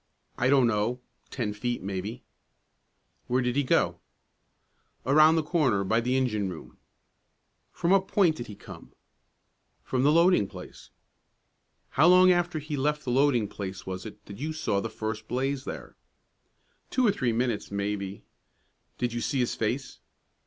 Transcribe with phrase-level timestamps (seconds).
[0.35, 0.99] "I don't know;
[1.29, 2.23] ten feet, maybe."
[3.27, 3.99] "Where did he go?"
[5.05, 6.79] "Around the corner, by the engine room."
[7.71, 8.93] "From what point did he come?"
[9.83, 10.89] "From the loading place."
[11.89, 15.27] "How long after he left the loading place was it that you saw the first
[15.27, 15.95] blaze there?"
[16.89, 18.23] "Two or three minutes, maybe."
[18.97, 19.99] "Did you see his face?"